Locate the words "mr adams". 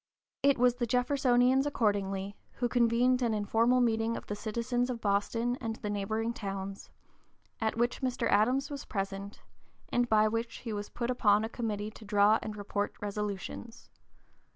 8.01-8.71